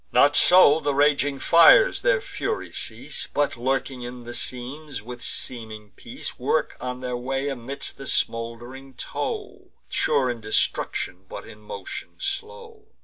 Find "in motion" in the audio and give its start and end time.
11.45-12.15